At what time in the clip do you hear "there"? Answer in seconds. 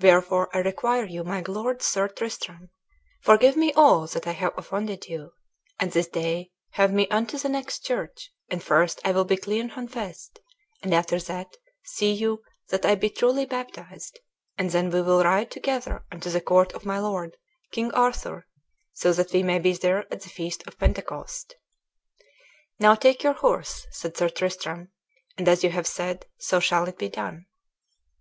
19.74-20.00